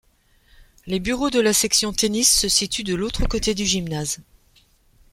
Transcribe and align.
Les 0.87 0.99
bureaux 0.99 1.29
de 1.29 1.39
la 1.39 1.53
section 1.53 1.93
tennis 1.93 2.27
se 2.35 2.49
situent 2.49 2.83
de 2.83 2.95
l'autre 2.95 3.27
côté 3.27 3.53
du 3.53 3.67
gymnase. 3.67 4.19